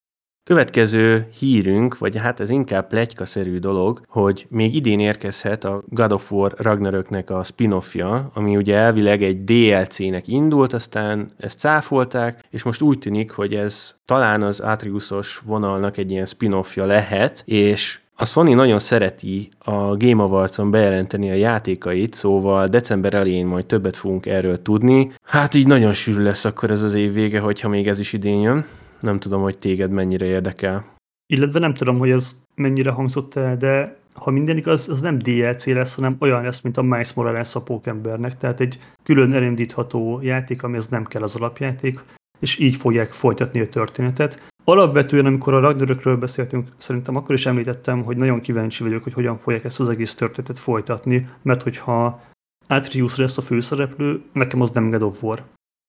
Következő 0.46 1.26
hírünk, 1.38 1.98
vagy 1.98 2.16
hát 2.16 2.40
ez 2.40 2.50
inkább 2.50 2.86
plegykaszerű 2.86 3.58
dolog, 3.58 4.00
hogy 4.08 4.46
még 4.50 4.74
idén 4.74 5.00
érkezhet 5.00 5.64
a 5.64 5.82
God 5.88 6.12
of 6.12 6.32
War 6.32 6.54
Ragnaröknek 6.56 7.30
a 7.30 7.42
spin-offja, 7.42 8.30
ami 8.34 8.56
ugye 8.56 8.76
elvileg 8.76 9.22
egy 9.22 9.44
DLC-nek 9.44 10.28
indult, 10.28 10.72
aztán 10.72 11.30
ezt 11.38 11.58
cáfolták, 11.58 12.44
és 12.50 12.62
most 12.62 12.80
úgy 12.80 12.98
tűnik, 12.98 13.30
hogy 13.30 13.54
ez 13.54 13.94
talán 14.04 14.42
az 14.42 14.60
Atriusos 14.60 15.42
vonalnak 15.46 15.96
egy 15.96 16.10
ilyen 16.10 16.26
spin-offja 16.26 16.84
lehet, 16.84 17.42
és 17.44 18.00
a 18.14 18.24
Sony 18.24 18.54
nagyon 18.54 18.78
szereti 18.78 19.48
a 19.58 19.96
Game 19.96 20.22
Awards-on 20.22 20.70
bejelenteni 20.70 21.30
a 21.30 21.34
játékait, 21.34 22.12
szóval 22.12 22.68
december 22.68 23.14
elején 23.14 23.46
majd 23.46 23.66
többet 23.66 23.96
fogunk 23.96 24.26
erről 24.26 24.62
tudni. 24.62 25.12
Hát 25.22 25.54
így 25.54 25.66
nagyon 25.66 25.92
sűrű 25.92 26.22
lesz 26.22 26.44
akkor 26.44 26.70
ez 26.70 26.82
az 26.82 26.94
év 26.94 27.12
vége, 27.12 27.40
hogyha 27.40 27.68
még 27.68 27.88
ez 27.88 27.98
is 27.98 28.12
idén 28.12 28.40
jön. 28.40 28.64
Nem 29.00 29.18
tudom, 29.18 29.42
hogy 29.42 29.58
téged 29.58 29.90
mennyire 29.90 30.26
érdekel. 30.26 30.94
Illetve 31.32 31.58
nem 31.58 31.74
tudom, 31.74 31.98
hogy 31.98 32.10
ez 32.10 32.42
mennyire 32.54 32.90
hangzott 32.90 33.34
el, 33.34 33.56
de 33.56 33.98
ha 34.12 34.30
minden 34.30 34.56
igaz, 34.56 34.88
az 34.88 35.00
nem 35.00 35.18
DLC 35.18 35.66
lesz, 35.66 35.94
hanem 35.94 36.16
olyan 36.18 36.42
lesz, 36.42 36.60
mint 36.60 36.76
a 36.76 36.82
Miles 36.82 37.12
Morales 37.12 37.54
a 37.54 37.62
Pókembernek. 37.62 38.36
Tehát 38.36 38.60
egy 38.60 38.78
külön 39.02 39.32
elindítható 39.32 40.20
játék, 40.22 40.62
ami 40.62 40.76
az 40.76 40.88
nem 40.88 41.04
kell 41.04 41.22
az 41.22 41.36
alapjáték, 41.36 42.04
és 42.38 42.58
így 42.58 42.76
fogják 42.76 43.12
folytatni 43.12 43.60
a 43.60 43.68
történetet. 43.68 44.40
Alapvetően, 44.64 45.26
amikor 45.26 45.54
a 45.54 45.60
Ragnarökről 45.60 46.16
beszéltünk, 46.16 46.68
szerintem 46.78 47.16
akkor 47.16 47.34
is 47.34 47.46
említettem, 47.46 48.02
hogy 48.02 48.16
nagyon 48.16 48.40
kíváncsi 48.40 48.82
vagyok, 48.82 49.02
hogy 49.02 49.12
hogyan 49.12 49.38
fogják 49.38 49.64
ezt 49.64 49.80
az 49.80 49.88
egész 49.88 50.14
történetet 50.14 50.58
folytatni, 50.58 51.28
mert 51.42 51.62
hogyha 51.62 52.20
Atreus 52.66 53.16
lesz 53.16 53.38
a 53.38 53.42
főszereplő, 53.42 54.22
nekem 54.32 54.60
az 54.60 54.70
nem 54.70 54.90
God 54.90 55.02
of 55.02 55.22
War. 55.22 55.42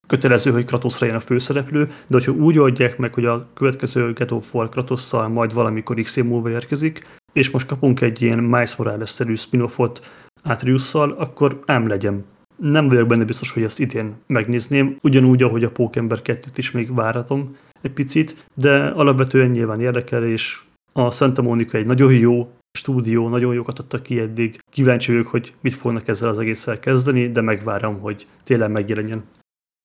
Kötelező, 0.08 0.52
hogy 0.52 0.66
Kratos 0.66 1.00
legyen 1.00 1.16
a 1.16 1.20
főszereplő, 1.20 1.86
de 1.86 1.94
hogyha 2.10 2.32
úgy 2.32 2.60
oldják 2.60 2.98
meg, 2.98 3.14
hogy 3.14 3.26
a 3.26 3.48
következő 3.54 4.14
God 4.14 4.32
of 4.32 4.54
War 4.54 4.70
Kratosszal 4.70 5.28
majd 5.28 5.54
valamikor 5.54 6.02
x 6.02 6.16
múlva 6.16 6.50
érkezik, 6.50 7.06
és 7.34 7.50
most 7.50 7.68
kapunk 7.68 8.02
egy 8.02 8.22
ilyen 8.22 8.40
Miles 8.40 8.76
Morales-szerű 8.76 9.36
spin-offot 9.36 10.12
Atreus-szal, 10.44 11.12
akkor 11.12 11.64
ám 11.66 11.88
legyen. 11.88 12.26
Nem 12.56 12.88
vagyok 12.88 13.08
benne 13.08 13.24
biztos, 13.24 13.52
hogy 13.52 13.64
ezt 13.64 13.80
idén 13.80 14.14
megnézném, 14.28 14.98
ugyanúgy, 15.02 15.44
ahogy 15.44 15.64
a 15.64 15.72
Pókember 15.72 16.20
2-t 16.24 16.54
is 16.56 16.72
még 16.72 16.96
váratom, 16.96 17.56
egy 17.82 17.92
picit, 17.92 18.46
de 18.54 18.86
alapvetően 18.88 19.50
nyilván 19.50 19.82
érdekel, 19.82 20.24
és 20.24 20.60
a 20.94 21.12
Santa 21.12 21.42
Monica 21.42 21.78
egy 21.78 21.86
nagyon 21.86 22.14
jó 22.14 22.52
stúdió, 22.72 23.28
nagyon 23.28 23.54
jókat 23.54 23.80
adtak 23.80 24.04
ki 24.04 24.20
eddig. 24.20 24.60
Kíváncsi 24.72 25.12
vagyok, 25.12 25.28
hogy 25.28 25.54
mit 25.62 25.74
fognak 25.74 26.08
ezzel 26.08 26.30
az 26.30 26.40
egésszel 26.40 26.80
kezdeni, 26.80 27.32
de 27.32 27.42
megvárom, 27.42 28.00
hogy 28.00 28.28
tényleg 28.44 28.72
megjelenjen. 28.72 29.24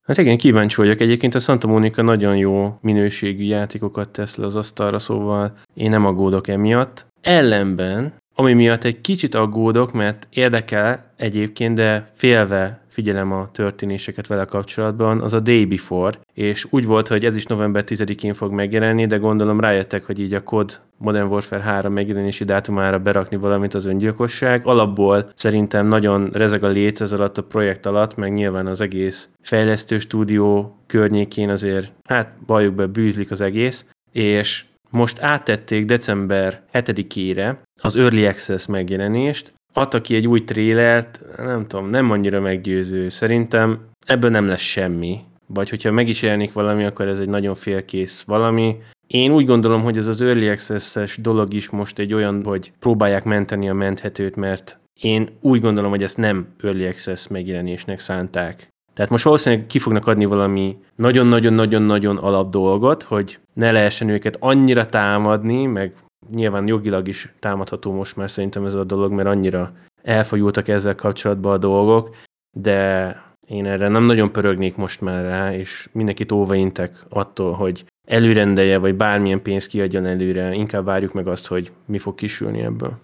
Hát 0.03 0.19
igen, 0.19 0.37
kíváncsi 0.37 0.77
vagyok. 0.77 1.01
Egyébként 1.01 1.35
a 1.35 1.39
Santa 1.39 1.67
Monica 1.67 2.03
nagyon 2.03 2.37
jó 2.37 2.79
minőségű 2.81 3.45
játékokat 3.45 4.09
tesz 4.09 4.37
le 4.37 4.45
az 4.45 4.57
asztalra, 4.57 4.99
szóval 4.99 5.59
én 5.75 5.91
nem 5.91 6.07
aggódok 6.07 6.49
emiatt. 6.49 7.07
Ellenben, 7.21 8.15
ami 8.35 8.53
miatt 8.53 8.85
egy 8.85 9.01
kicsit 9.01 9.35
aggódok, 9.35 9.93
mert 9.93 10.27
érdekel 10.31 11.13
egyébként, 11.17 11.75
de 11.75 12.11
félve 12.15 12.82
figyelem 12.93 13.33
a 13.33 13.51
történéseket 13.53 14.27
vele 14.27 14.45
kapcsolatban, 14.45 15.21
az 15.21 15.33
a 15.33 15.41
Day 15.41 15.65
Before, 15.65 16.19
és 16.35 16.67
úgy 16.71 16.87
volt, 16.87 17.09
hogy 17.09 17.25
ez 17.25 17.37
is 17.37 17.45
november 17.45 17.85
10-én 17.87 18.35
fog 18.35 18.53
megjelenni, 18.53 19.07
de 19.07 19.17
gondolom 19.17 19.61
rájöttek, 19.61 20.05
hogy 20.05 20.19
így 20.19 20.35
a 20.35 20.43
kod 20.43 20.81
Modern 20.97 21.29
Warfare 21.29 21.63
3 21.63 21.93
megjelenési 21.93 22.45
dátumára 22.45 22.99
berakni 22.99 23.37
valamit 23.37 23.75
az 23.75 23.85
öngyilkosság. 23.85 24.67
Alapból 24.67 25.31
szerintem 25.35 25.87
nagyon 25.87 26.31
rezeg 26.33 26.65
a 26.65 26.69
léc 26.69 27.01
ez 27.01 27.13
alatt 27.13 27.39
a 27.39 27.43
projekt 27.43 27.87
alatt, 27.87 28.17
meg 28.17 28.33
nyilván 28.33 28.67
az 28.67 28.81
egész 28.81 29.29
fejlesztő 29.43 29.99
stúdió 29.99 30.77
környékén 30.87 31.49
azért, 31.49 31.93
hát 32.09 32.37
bajuk 32.47 32.75
be 32.75 32.87
bűzlik 32.87 33.31
az 33.31 33.41
egész, 33.41 33.87
és 34.13 34.65
most 34.91 35.21
áttették 35.21 35.85
december 35.85 36.63
7-ére 36.73 37.57
az 37.83 37.97
Early 37.97 38.27
Access 38.27 38.67
megjelenést, 38.67 39.53
adta 39.73 40.01
ki 40.01 40.15
egy 40.15 40.29
új 40.29 40.45
trélert, 40.45 41.21
nem 41.37 41.65
tudom, 41.67 41.91
nem 41.91 42.11
annyira 42.11 42.41
meggyőző. 42.41 43.09
Szerintem 43.09 43.81
ebből 44.07 44.31
nem 44.31 44.47
lesz 44.47 44.61
semmi. 44.61 45.21
Vagy 45.47 45.71
hogyha 45.71 45.91
meg 45.91 46.09
is 46.09 46.23
jelenik 46.23 46.53
valami, 46.53 46.85
akkor 46.85 47.07
ez 47.07 47.19
egy 47.19 47.29
nagyon 47.29 47.55
félkész 47.55 48.23
valami. 48.23 48.77
Én 49.07 49.33
úgy 49.33 49.47
gondolom, 49.47 49.83
hogy 49.83 49.97
ez 49.97 50.07
az 50.07 50.21
Early 50.21 50.49
Access-es 50.49 51.17
dolog 51.17 51.55
is 51.55 51.71
most 51.71 51.99
egy 51.99 52.15
olyan, 52.15 52.45
hogy 52.45 52.73
próbálják 52.79 53.25
menteni 53.25 53.69
a 53.69 53.75
menthetőt, 53.75 54.37
mert 54.37 54.79
én 55.01 55.29
úgy 55.41 55.61
gondolom, 55.61 55.91
hogy 55.91 56.03
ezt 56.03 56.17
nem 56.17 56.47
Early 56.63 56.87
Access 56.87 57.29
megjelenésnek 57.29 57.99
szánták. 57.99 58.69
Tehát 58.95 59.11
most 59.11 59.25
valószínűleg 59.25 59.67
ki 59.67 59.79
fognak 59.79 60.07
adni 60.07 60.25
valami 60.25 60.77
nagyon-nagyon-nagyon-nagyon 60.97 62.17
alap 62.17 62.51
dolgot, 62.51 63.03
hogy 63.03 63.39
ne 63.53 63.71
lehessen 63.73 64.09
őket 64.09 64.37
annyira 64.41 64.87
támadni, 64.87 65.67
meg 65.67 65.93
nyilván 66.35 66.67
jogilag 66.67 67.09
is 67.09 67.33
támadható 67.39 67.93
most 67.93 68.17
már 68.17 68.31
szerintem 68.31 68.65
ez 68.65 68.75
a 68.75 68.85
dolog, 68.85 69.13
mert 69.13 69.29
annyira 69.29 69.73
elfajultak 70.03 70.69
ezzel 70.69 70.95
kapcsolatban 70.95 71.53
a 71.53 71.59
dolgok, 71.59 72.17
de 72.59 73.17
én 73.49 73.67
erre 73.67 73.89
nem 73.89 74.05
nagyon 74.05 74.33
pörögnék 74.33 74.77
most 74.77 75.01
már 75.01 75.25
rá, 75.25 75.55
és 75.55 75.89
mindenkit 75.93 76.33
óvaintek 76.33 77.05
attól, 77.09 77.53
hogy 77.53 77.85
előrendelje, 78.09 78.79
vagy 78.79 78.95
bármilyen 78.95 79.43
pénzt 79.43 79.69
kiadjon 79.69 80.07
előre, 80.07 80.55
inkább 80.55 80.85
várjuk 80.85 81.13
meg 81.13 81.27
azt, 81.27 81.47
hogy 81.47 81.71
mi 81.87 81.99
fog 81.99 82.15
kisülni 82.15 82.61
ebből. 82.61 82.99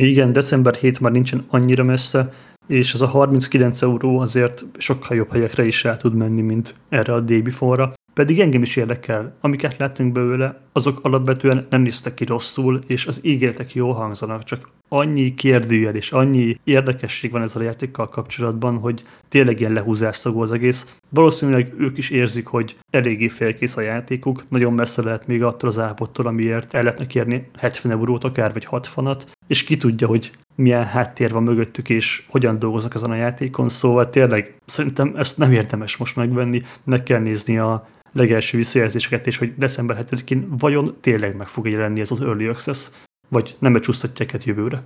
Igen, 0.00 0.32
december 0.32 0.74
7 0.74 1.00
már 1.00 1.12
nincsen 1.12 1.44
annyira 1.48 1.84
messze, 1.84 2.32
és 2.66 2.94
az 2.94 3.02
a 3.02 3.06
39 3.06 3.82
euró 3.82 4.18
azért 4.18 4.64
sokkal 4.78 5.16
jobb 5.16 5.30
helyekre 5.30 5.66
is 5.66 5.84
el 5.84 5.96
tud 5.96 6.14
menni, 6.14 6.40
mint 6.40 6.74
erre 6.88 7.12
a 7.12 7.20
Day 7.20 7.42
Before-ra. 7.42 7.92
Pedig 8.18 8.40
engem 8.40 8.62
is 8.62 8.76
érdekel. 8.76 9.36
Amiket 9.40 9.76
látunk 9.76 10.12
belőle, 10.12 10.60
azok 10.72 10.98
alapvetően 11.02 11.66
nem 11.70 11.82
néztek 11.82 12.14
ki 12.14 12.24
rosszul, 12.24 12.80
és 12.86 13.06
az 13.06 13.20
ígéretek 13.22 13.74
jól 13.74 13.92
hangzanak, 13.92 14.44
csak 14.44 14.68
annyi 14.88 15.34
kérdőjel 15.34 15.94
és 15.94 16.12
annyi 16.12 16.58
érdekesség 16.64 17.30
van 17.30 17.42
ezzel 17.42 17.62
a 17.62 17.64
játékkal 17.64 18.08
kapcsolatban, 18.08 18.78
hogy 18.78 19.02
tényleg 19.28 19.60
ilyen 19.60 19.84
szagú 20.12 20.40
az 20.40 20.52
egész. 20.52 20.96
Valószínűleg 21.08 21.74
ők 21.78 21.98
is 21.98 22.10
érzik, 22.10 22.46
hogy 22.46 22.76
eléggé 22.90 23.28
félkész 23.28 23.76
a 23.76 23.80
játékuk, 23.80 24.44
nagyon 24.48 24.72
messze 24.72 25.02
lehet 25.02 25.26
még 25.26 25.42
attól 25.42 25.68
az 25.68 25.78
állapottól, 25.78 26.26
amiért 26.26 26.74
el 26.74 26.82
lehetne 26.82 27.06
kérni 27.06 27.48
70 27.58 27.92
eurót 27.92 28.24
akár, 28.24 28.52
vagy 28.52 28.68
60-at, 28.70 29.22
és 29.46 29.64
ki 29.64 29.76
tudja, 29.76 30.06
hogy 30.06 30.30
milyen 30.54 30.84
háttér 30.84 31.32
van 31.32 31.42
mögöttük, 31.42 31.88
és 31.88 32.26
hogyan 32.28 32.58
dolgoznak 32.58 32.94
ezen 32.94 33.10
a 33.10 33.14
játékon, 33.14 33.68
szóval 33.68 34.10
tényleg 34.10 34.54
szerintem 34.64 35.12
ezt 35.16 35.38
nem 35.38 35.52
érdemes 35.52 35.96
most 35.96 36.16
megvenni, 36.16 36.62
meg 36.84 37.02
kell 37.02 37.20
nézni 37.20 37.58
a 37.58 37.88
legelső 38.12 38.56
visszajelzéseket, 38.56 39.26
és 39.26 39.38
hogy 39.38 39.54
december 39.56 40.04
7-én 40.10 40.48
vajon 40.58 40.96
tényleg 41.00 41.36
meg 41.36 41.46
fog 41.46 41.68
jelenni 41.68 42.00
ez 42.00 42.10
az 42.10 42.20
Early 42.20 42.46
Access, 42.46 42.88
vagy 43.28 43.56
nem 43.58 43.72
becsúsztatják 43.72 44.32
ezt 44.32 44.44
jövőre. 44.44 44.82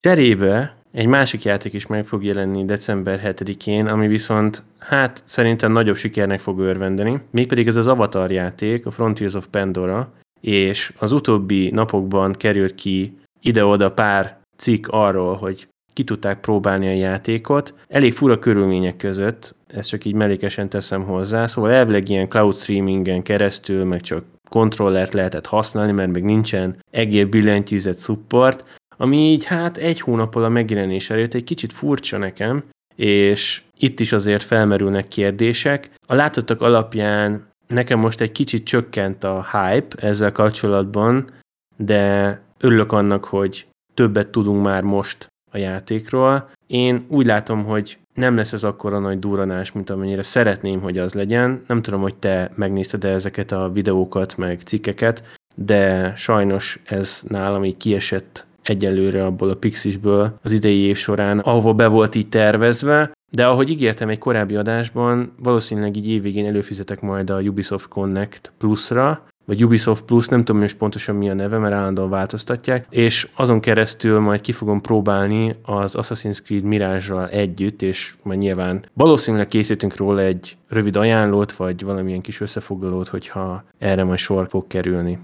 Cserébe 0.00 0.76
egy 0.92 1.06
másik 1.06 1.42
játék 1.42 1.72
is 1.72 1.86
meg 1.86 2.04
fog 2.04 2.24
jelenni 2.24 2.64
december 2.64 3.20
7-én, 3.24 3.86
ami 3.86 4.06
viszont 4.06 4.62
hát 4.78 5.22
szerintem 5.24 5.72
nagyobb 5.72 5.96
sikernek 5.96 6.40
fog 6.40 6.58
örvendeni. 6.58 7.20
Mégpedig 7.30 7.66
ez 7.66 7.76
az 7.76 7.86
Avatar 7.86 8.30
játék, 8.30 8.86
a 8.86 8.90
Frontiers 8.90 9.34
of 9.34 9.46
Pandora, 9.50 10.12
és 10.40 10.92
az 10.98 11.12
utóbbi 11.12 11.70
napokban 11.70 12.32
került 12.32 12.74
ki 12.74 13.18
ide-oda 13.40 13.92
pár 13.92 14.38
cikk 14.56 14.86
arról, 14.88 15.36
hogy 15.36 15.68
ki 15.96 16.04
tudták 16.04 16.40
próbálni 16.40 16.86
a 16.86 16.92
játékot. 16.92 17.74
Elég 17.88 18.12
fura 18.12 18.38
körülmények 18.38 18.96
között, 18.96 19.54
ezt 19.66 19.88
csak 19.88 20.04
így 20.04 20.14
mellékesen 20.14 20.68
teszem 20.68 21.02
hozzá, 21.02 21.46
szóval 21.46 21.70
elvileg 21.70 22.08
ilyen 22.08 22.28
cloud 22.28 22.54
streamingen 22.54 23.22
keresztül, 23.22 23.84
meg 23.84 24.00
csak 24.00 24.24
kontrollert 24.48 25.12
lehetett 25.12 25.46
használni, 25.46 25.92
mert 25.92 26.12
még 26.12 26.22
nincsen 26.22 26.76
egér 26.90 27.28
billentyűzet 27.28 27.98
support, 27.98 28.64
ami 28.96 29.16
így 29.16 29.44
hát 29.44 29.76
egy 29.76 30.00
hónappal 30.00 30.44
a 30.44 30.48
megjelenés 30.48 31.10
előtt 31.10 31.34
egy 31.34 31.44
kicsit 31.44 31.72
furcsa 31.72 32.18
nekem, 32.18 32.64
és 32.96 33.62
itt 33.78 34.00
is 34.00 34.12
azért 34.12 34.42
felmerülnek 34.42 35.06
kérdések. 35.06 35.90
A 36.06 36.14
látottak 36.14 36.62
alapján 36.62 37.46
nekem 37.66 37.98
most 37.98 38.20
egy 38.20 38.32
kicsit 38.32 38.64
csökkent 38.64 39.24
a 39.24 39.46
hype 39.52 40.06
ezzel 40.06 40.32
kapcsolatban, 40.32 41.30
de 41.76 42.40
örülök 42.60 42.92
annak, 42.92 43.24
hogy 43.24 43.66
többet 43.94 44.28
tudunk 44.28 44.64
már 44.64 44.82
most 44.82 45.28
a 45.56 45.60
játékról. 45.60 46.50
Én 46.66 47.04
úgy 47.08 47.26
látom, 47.26 47.64
hogy 47.64 47.98
nem 48.14 48.36
lesz 48.36 48.52
ez 48.52 48.64
akkora 48.64 48.98
nagy 48.98 49.18
duranás, 49.18 49.72
mint 49.72 49.90
amennyire 49.90 50.22
szeretném, 50.22 50.80
hogy 50.80 50.98
az 50.98 51.14
legyen. 51.14 51.62
Nem 51.66 51.82
tudom, 51.82 52.00
hogy 52.00 52.16
te 52.16 52.50
megnézted 52.54 53.04
-e 53.04 53.08
ezeket 53.08 53.52
a 53.52 53.70
videókat, 53.72 54.36
meg 54.36 54.60
cikkeket, 54.60 55.22
de 55.54 56.12
sajnos 56.16 56.80
ez 56.84 57.22
nálam 57.28 57.64
így 57.64 57.76
kiesett 57.76 58.46
egyelőre 58.62 59.24
abból 59.24 59.50
a 59.50 59.56
Pixisből 59.56 60.38
az 60.42 60.52
idei 60.52 60.78
év 60.78 60.96
során, 60.96 61.38
ahova 61.38 61.72
be 61.72 61.86
volt 61.86 62.14
így 62.14 62.28
tervezve, 62.28 63.12
de 63.30 63.46
ahogy 63.46 63.70
ígértem 63.70 64.08
egy 64.08 64.18
korábbi 64.18 64.56
adásban, 64.56 65.32
valószínűleg 65.42 65.96
így 65.96 66.08
évvégén 66.08 66.46
előfizetek 66.46 67.00
majd 67.00 67.30
a 67.30 67.40
Ubisoft 67.40 67.88
Connect 67.88 68.52
Plus-ra, 68.58 69.22
vagy 69.46 69.64
Ubisoft 69.64 70.04
Plus, 70.04 70.28
nem 70.28 70.44
tudom 70.44 70.60
most 70.60 70.76
pontosan 70.76 71.14
mi 71.14 71.30
a 71.30 71.34
neve, 71.34 71.58
mert 71.58 71.74
állandóan 71.74 72.10
változtatják, 72.10 72.86
és 72.90 73.28
azon 73.34 73.60
keresztül 73.60 74.20
majd 74.20 74.40
ki 74.40 74.52
fogom 74.52 74.80
próbálni 74.80 75.54
az 75.62 75.94
Assassin's 75.98 76.42
Creed 76.44 76.62
mirage 76.62 77.28
együtt, 77.28 77.82
és 77.82 78.14
majd 78.22 78.38
nyilván 78.38 78.84
valószínűleg 78.92 79.48
készítünk 79.48 79.96
róla 79.96 80.20
egy 80.20 80.56
rövid 80.68 80.96
ajánlót, 80.96 81.52
vagy 81.52 81.84
valamilyen 81.84 82.20
kis 82.20 82.40
összefoglalót, 82.40 83.08
hogyha 83.08 83.64
erre 83.78 84.04
majd 84.04 84.18
sor 84.18 84.48
fog 84.48 84.66
kerülni. 84.66 85.18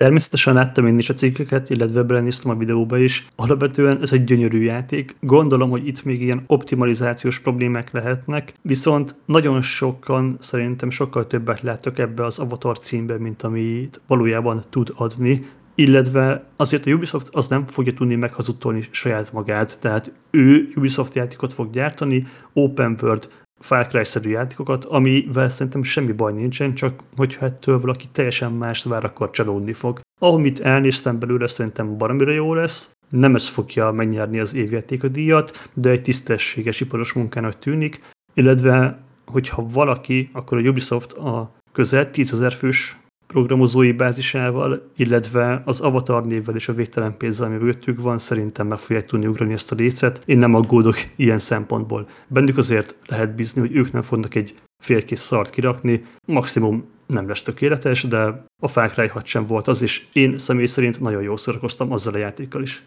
Természetesen 0.00 0.54
láttam 0.54 0.86
én 0.86 0.98
is 0.98 1.10
a 1.10 1.14
cikkeket, 1.14 1.70
illetve 1.70 2.02
belenéztem 2.02 2.50
a 2.50 2.56
videóba 2.56 2.98
is. 2.98 3.26
Alapvetően 3.36 4.00
ez 4.02 4.12
egy 4.12 4.24
gyönyörű 4.24 4.62
játék. 4.62 5.16
Gondolom, 5.20 5.70
hogy 5.70 5.86
itt 5.86 6.04
még 6.04 6.22
ilyen 6.22 6.42
optimalizációs 6.46 7.38
problémák 7.38 7.90
lehetnek, 7.92 8.54
viszont 8.62 9.14
nagyon 9.24 9.62
sokan 9.62 10.36
szerintem 10.38 10.90
sokkal 10.90 11.26
többet 11.26 11.60
láttak 11.60 11.98
ebbe 11.98 12.24
az 12.24 12.38
Avatar 12.38 12.78
címbe, 12.78 13.18
mint 13.18 13.42
amit 13.42 14.00
valójában 14.06 14.64
tud 14.70 14.92
adni. 14.96 15.46
illetve 15.74 16.44
azért 16.56 16.86
a 16.86 16.90
Ubisoft 16.90 17.28
az 17.30 17.48
nem 17.48 17.66
fogja 17.66 17.92
tudni 17.92 18.14
meghazudtolni 18.14 18.84
saját 18.90 19.32
magát, 19.32 19.80
tehát 19.80 20.12
ő 20.30 20.68
Ubisoft 20.76 21.14
játékot 21.14 21.52
fog 21.52 21.70
gyártani, 21.70 22.26
open 22.52 22.98
world, 23.02 23.28
Far 23.60 23.86
Cry-szerű 23.86 24.30
játékokat, 24.30 24.84
amivel 24.84 25.48
szerintem 25.48 25.82
semmi 25.82 26.12
baj 26.12 26.32
nincsen, 26.32 26.74
csak 26.74 27.02
hogyha 27.16 27.46
ettől 27.46 27.80
valaki 27.80 28.08
teljesen 28.12 28.52
más 28.52 28.84
vár, 28.84 29.04
akkor 29.04 29.30
csalódni 29.30 29.72
fog. 29.72 30.00
Amit 30.20 30.60
elnéztem 30.60 31.18
belőle, 31.18 31.46
szerintem 31.46 31.96
baromira 31.96 32.32
jó 32.32 32.54
lesz, 32.54 32.90
nem 33.08 33.34
ez 33.34 33.48
fogja 33.48 33.90
megnyerni 33.90 34.38
az 34.38 34.54
évjáték 34.54 35.04
a 35.04 35.08
díjat, 35.08 35.68
de 35.74 35.90
egy 35.90 36.02
tisztességes 36.02 36.80
iparos 36.80 37.12
munkának 37.12 37.58
tűnik, 37.58 38.02
illetve 38.34 38.98
hogyha 39.26 39.66
valaki, 39.68 40.30
akkor 40.32 40.58
a 40.58 40.68
Ubisoft 40.68 41.12
a 41.12 41.52
közel 41.72 42.10
10.000 42.12 42.54
fős 42.58 42.99
programozói 43.32 43.92
bázisával, 43.92 44.90
illetve 44.96 45.62
az 45.64 45.80
Avatar 45.80 46.26
névvel 46.26 46.54
és 46.54 46.68
a 46.68 46.72
végtelen 46.72 47.16
pénzzel, 47.16 47.46
ami 47.46 47.56
mögöttük 47.56 48.00
van, 48.00 48.18
szerintem 48.18 48.66
meg 48.66 48.78
fogják 48.78 49.06
tudni 49.06 49.26
ugrani 49.26 49.52
ezt 49.52 49.72
a 49.72 49.74
lécet. 49.74 50.22
Én 50.24 50.38
nem 50.38 50.54
aggódok 50.54 50.96
ilyen 51.16 51.38
szempontból. 51.38 52.08
Bennük 52.26 52.58
azért 52.58 52.94
lehet 53.06 53.34
bízni, 53.34 53.60
hogy 53.60 53.76
ők 53.76 53.92
nem 53.92 54.02
fognak 54.02 54.34
egy 54.34 54.54
félkész 54.82 55.20
szart 55.20 55.50
kirakni, 55.50 56.04
maximum 56.26 56.84
nem 57.06 57.28
lesz 57.28 57.42
tökéletes, 57.42 58.02
de 58.02 58.44
a 58.62 58.68
Far 58.68 58.90
Cry 58.90 59.06
6 59.06 59.26
sem 59.26 59.46
volt 59.46 59.68
az, 59.68 59.82
és 59.82 60.06
én 60.12 60.38
személy 60.38 60.66
szerint 60.66 61.00
nagyon 61.00 61.22
jól 61.22 61.36
szórakoztam 61.36 61.92
azzal 61.92 62.14
a 62.14 62.18
játékkal 62.18 62.62
is. 62.62 62.82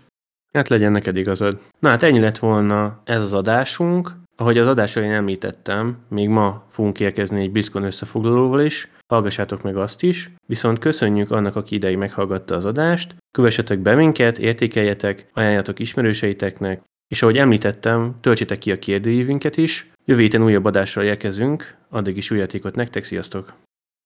Hát 0.53 0.67
legyen 0.67 0.91
neked 0.91 1.17
igazad. 1.17 1.59
Na 1.79 1.89
hát 1.89 2.03
ennyi 2.03 2.19
lett 2.19 2.38
volna 2.38 3.01
ez 3.03 3.21
az 3.21 3.33
adásunk. 3.33 4.12
Ahogy 4.35 4.57
az 4.57 4.67
adás 4.67 4.95
elején 4.95 5.15
említettem, 5.15 5.97
még 6.09 6.29
ma 6.29 6.65
fogunk 6.69 6.99
érkezni 6.99 7.41
egy 7.41 7.51
BlizzCon 7.51 7.83
összefoglalóval 7.83 8.61
is, 8.61 8.91
hallgassátok 9.07 9.61
meg 9.61 9.77
azt 9.77 10.03
is, 10.03 10.31
viszont 10.45 10.79
köszönjük 10.79 11.31
annak, 11.31 11.55
aki 11.55 11.75
ideig 11.75 11.97
meghallgatta 11.97 12.55
az 12.55 12.65
adást, 12.65 13.15
kövessetek 13.31 13.79
be 13.79 13.95
minket, 13.95 14.37
értékeljetek, 14.37 15.29
ajánljatok 15.33 15.79
ismerőseiteknek, 15.79 16.81
és 17.07 17.21
ahogy 17.21 17.37
említettem, 17.37 18.15
töltsétek 18.21 18.57
ki 18.57 18.71
a 18.71 18.79
kérdőívünket 18.79 19.57
is, 19.57 19.91
jövő 20.05 20.21
héten 20.21 20.43
újabb 20.43 20.65
adással 20.65 21.03
érkezünk, 21.03 21.75
addig 21.89 22.17
is 22.17 22.31
új 22.31 22.45
nektek, 22.73 23.03
sziasztok! 23.03 23.53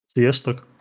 Sziasztok! 0.06 0.77